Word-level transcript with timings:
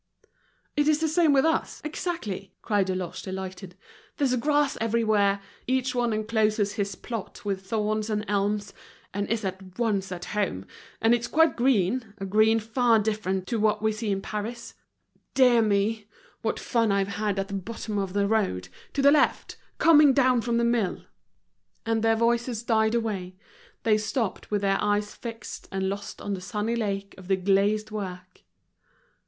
"It 0.75 0.87
is 0.87 0.97
the 0.99 1.07
same 1.07 1.31
with 1.31 1.45
us, 1.45 1.79
exactly!" 1.83 2.55
cried 2.63 2.87
Deloche, 2.87 3.21
delighted. 3.21 3.75
"There's 4.17 4.35
grass 4.35 4.75
everywhere, 4.81 5.41
each 5.67 5.93
one 5.93 6.11
encloses 6.11 6.71
his 6.73 6.95
plot 6.95 7.45
with 7.45 7.67
thorns 7.67 8.09
and 8.09 8.25
elms, 8.27 8.73
and 9.13 9.29
is 9.29 9.45
at 9.45 9.77
once 9.77 10.11
at 10.11 10.25
home; 10.33 10.65
and 11.01 11.13
it's 11.13 11.27
quite 11.27 11.55
green, 11.55 12.15
a 12.17 12.25
green 12.25 12.59
far 12.59 12.97
different 12.97 13.45
to 13.49 13.59
what 13.59 13.83
we 13.83 13.91
see 13.91 14.09
in 14.11 14.21
Paris. 14.23 14.73
Dear 15.35 15.61
me! 15.61 16.07
what 16.41 16.59
fun 16.59 16.91
I've 16.91 17.07
had 17.19 17.37
at 17.37 17.47
the 17.49 17.53
bottom 17.53 17.99
of 17.99 18.13
the 18.13 18.27
road, 18.27 18.69
to 18.93 19.03
the 19.03 19.11
left, 19.11 19.55
coming 19.77 20.13
down 20.13 20.41
from 20.41 20.57
the 20.57 20.63
mill!" 20.63 21.03
And 21.85 22.01
their 22.03 22.15
voices 22.15 22.63
died 22.63 22.95
away, 22.95 23.35
they 23.83 23.99
stopped 23.99 24.49
with 24.49 24.61
their 24.61 24.81
eyes 24.81 25.13
fixed 25.13 25.67
and 25.71 25.87
lost 25.89 26.19
on 26.21 26.33
the 26.33 26.41
sunny 26.41 26.75
lake 26.75 27.13
of 27.19 27.27
the 27.27 27.35
glazed 27.37 27.91
work. 27.91 28.41